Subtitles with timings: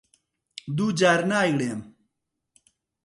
[0.75, 1.79] دوو جار نایڵێم.